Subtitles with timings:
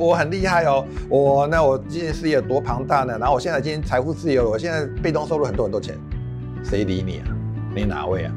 [0.00, 3.18] 我很厉害哦，我那我今年事业有多庞大呢？
[3.18, 5.98] 然后我现在今天财富自由了，我现在被动收入很多很多钱，
[6.62, 7.26] 谁理你啊？
[7.74, 8.32] 你哪位啊？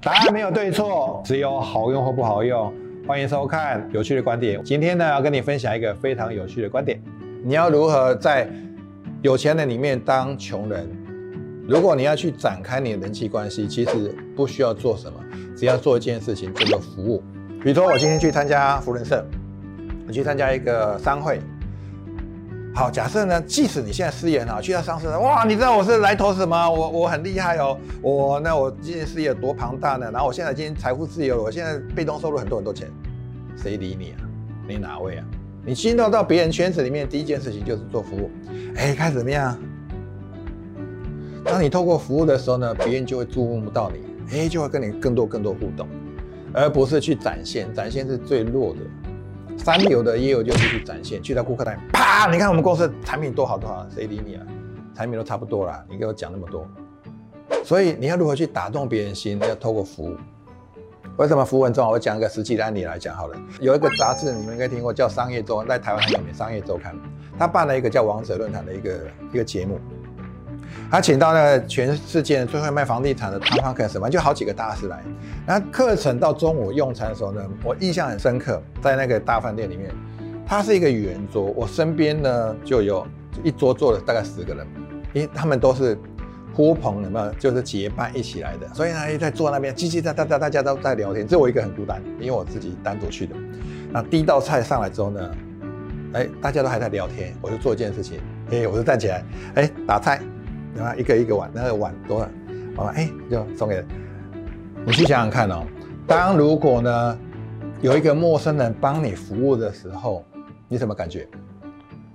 [0.00, 2.72] 答案没有对错，只有好用或不好用。
[3.08, 4.62] 欢迎收看有趣的观点。
[4.62, 7.02] 今天呢，要跟你分享一个非常有趣的观点。
[7.46, 8.50] 你要如何在
[9.22, 10.84] 有钱人里面当穷人？
[11.68, 15.20] 如果你要去展开你的人际关系，其实不需要做什么，
[15.56, 17.22] 只要做一件事情，叫做服务。
[17.62, 19.24] 比如说，我今天去参加福人社，
[20.08, 21.40] 我去参加一个商会。
[22.74, 26.68] 好，假设呢，即使你现在事业很好，去到上市，哇，你知道我是来投什么？
[26.68, 30.10] 我我很厉害哦，我那我今天事业多庞大呢？
[30.10, 32.90] 然后我现在今天财富自由了，我现在被动收入很多很多钱，
[33.56, 34.18] 谁理你啊？
[34.66, 35.24] 你哪位啊？
[35.66, 38.30] 你进入到别人圈子里面，第一件事情就是做服务。
[38.76, 39.58] 哎，开始怎么样？
[41.44, 45.88] 当你透过服务的时候呢，别人就会注目到你，哎，就会跟你更多更多互动，
[46.52, 47.72] 而不是去展现。
[47.74, 48.78] 展现是最弱的。
[49.58, 52.30] 三流的业务就是去展现，去到顾客台，啪！
[52.30, 54.46] 你看我们公司产品多好多好，谁理你啊？
[54.94, 56.64] 产品都差不多啦，你给我讲那么多。
[57.64, 59.36] 所以你要如何去打动别人心？
[59.40, 60.14] 要透过服务。
[61.16, 61.90] 为什么服务很重要？
[61.90, 63.36] 我讲一个实际的案例来讲好了。
[63.58, 66.92] 有一个杂志，你们应该听过，叫《商业周》，在台湾很有名，《商业周刊》。
[67.38, 68.90] 他办了一个叫“王者论坛”的一个
[69.32, 69.80] 一个节目，
[70.90, 75.02] 他请到那个全世界最会卖房地产的汤方克什么，就好几个大师来。
[75.46, 79.90] 那课程到中午用餐的时候呢，我印象很深刻，在那个大饭店里面，
[80.46, 83.06] 它是一个圆桌，我身边呢就有
[83.42, 84.66] 一桌坐了大概十个人，
[85.14, 85.98] 因为他们都是。
[86.56, 87.30] 呼朋有没有？
[87.34, 93.36] 就是结伴一起来的，所以呢，在坐那边，叽叽喳喳，大家都在聊天，只有我一个很孤单，因为我自己单独去的。
[93.92, 95.30] 那第一道菜上来之后呢，
[96.14, 98.18] 哎，大家都还在聊天，我就做一件事情，
[98.50, 99.22] 哎，我就站起来，
[99.56, 100.22] 哎，打菜，
[100.74, 100.98] 然后？
[100.98, 102.30] 一个一个碗，那个碗多了，
[102.76, 103.84] 完了，哎，就送给
[104.86, 104.92] 你。
[104.92, 105.62] 去想想看哦，
[106.06, 107.18] 当如果呢，
[107.82, 110.24] 有一个陌生人帮你服务的时候，
[110.68, 111.28] 你什么感觉？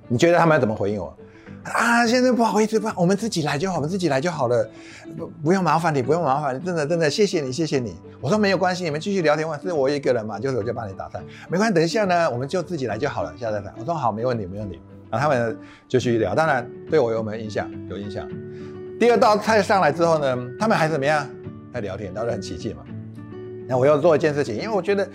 [0.07, 1.15] 你觉得他们要怎么回应我？
[1.63, 4.67] 啊，现在不好意思，不，我们自己来就好，我们自己来就好了，
[5.15, 7.95] 不不用麻烦你，不用麻烦你，真的真的，谢谢你，谢谢你。
[8.19, 13.71] 我说没有关系，你们继续聊天嘛，是我一个人嘛，就是我就帮你打菜，没关系，等一下呢，我们就自己来就好了，下再谈。
[13.77, 14.81] 我说好，没问题，没问题。
[15.11, 15.55] 然后他们
[15.87, 17.69] 就继续聊，当然对我有没有印象？
[17.89, 18.27] 有印象。
[18.99, 21.27] 第二道菜上来之后呢，他们还怎么样？
[21.73, 22.81] 在聊天，聊得很起劲嘛。
[23.67, 25.07] 那我要做一件事情，因为我觉得。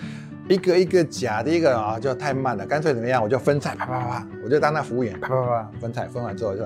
[0.48, 3.22] 一个一个假的一个啊，就太慢了，干脆怎么样？
[3.22, 6.62] 我就分菜，啪啪啪，我就当那服务员，啪啪啪分菜，分完之后就，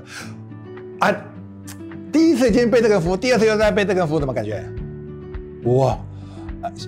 [0.98, 1.14] 啊，
[2.12, 4.62] 第一次已经被这个服，第二次又在被这个服务，怎么感觉？
[5.64, 5.98] 哇，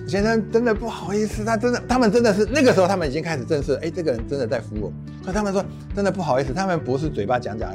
[0.07, 4.93] 先生真的不好意思，他真的，他们真的是那个时候他们已经开始正式，哎，这个人真的在服务，
[5.23, 5.65] 所以他们说
[5.95, 7.71] 真的不好意思，他们不是嘴巴讲讲。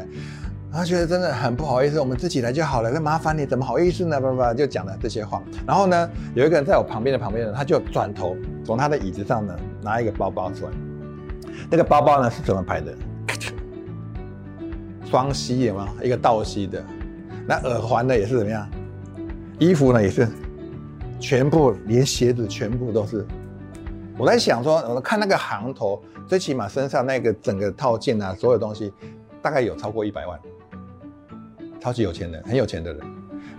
[0.70, 4.20] 他觉得真的很不好意思，我们自己来就好了，那麻烦你，怎么好意思呢？
[4.20, 5.42] 叭叭，就讲了这些话。
[5.66, 10.72] 然后呢，有一个人在我旁边的旁边呢，他就转头从他的椅子上呢拿一个包包出来。
[11.70, 12.94] 那个包包呢是怎么拍的？
[15.06, 15.88] 双膝有吗？
[16.02, 16.84] 一个倒吸的。
[17.46, 18.68] 那耳环呢也是怎么样？
[19.58, 20.28] 衣服呢也是，
[21.18, 23.26] 全部连鞋子全部都是。
[24.18, 28.92] 我在想说，我看那个行头，最起码身上那个整个套件啊，所有东西
[29.40, 30.38] 大概有超过一百万。
[31.80, 33.00] 超级有钱人，很有钱的人，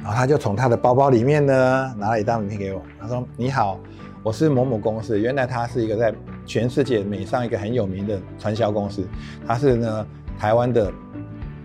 [0.03, 3.79] 然后他就从他的包包里面呢拿了一张名片给我，他说：“你好，
[4.21, 5.17] 我是某某公司。
[5.17, 6.13] 原来他是一个在
[6.45, 9.07] 全世界美上一个很有名的传销公司，
[9.47, 10.91] 他是呢台湾的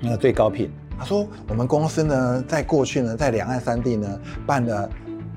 [0.01, 0.71] 那个最高品。
[0.97, 4.89] 他说我们公司呢在过去呢在两岸三地呢办了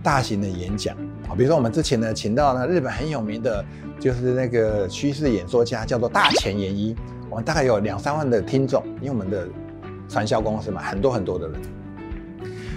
[0.04, 0.96] 大型的演讲
[1.28, 3.66] 啊，比如说我们之前呢请到呢日本很有名的
[4.00, 6.96] 就是那个趋势演说家叫做大前研一，
[7.28, 9.48] 我们大概有两三万的听众，因为我们的。”
[10.08, 11.62] 传销公司嘛，很多很多的人。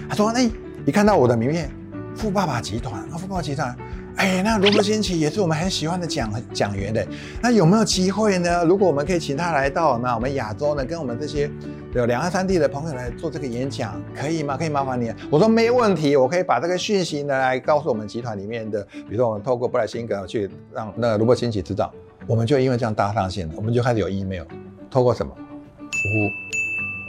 [0.09, 0.49] 他说：“哎，
[0.85, 1.71] 你看到我的名片，
[2.15, 3.73] 富爸爸集团啊，富爸爸集团，
[4.17, 7.07] 哎，那罗伯新奇也是我们很喜欢的讲讲员的。
[7.41, 8.65] 那有没有机会呢？
[8.65, 11.49] 如果我们可以请他来到那我们亚洲呢，跟我们这些
[11.93, 14.57] 有两岸三地的朋友来做这个演讲，可以吗？
[14.57, 15.13] 可以麻烦你？
[15.29, 21.89] 我说没问题，我可以把这个讯息呢来告诉我们集团里面的，比如说我们透过布莱辛格去让那罗伯新奇知道，
[22.27, 24.43] 我们就因为这样搭上线了，我们就开始有 email，
[24.89, 26.51] 透过什么呼。”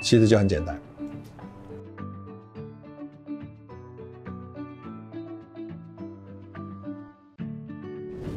[0.02, 0.78] 其实就很简单。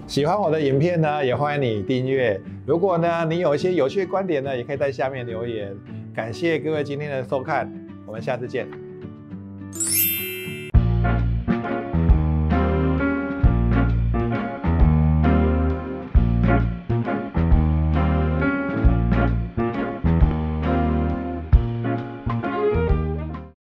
[0.08, 2.40] 喜欢我的影片呢，也欢迎你订阅。
[2.66, 5.76] 如果呢，你有一些有趣的观点呢，也可以在下面留言。
[6.14, 7.70] 感谢各位今天的收看，
[8.06, 8.85] 我们下次见。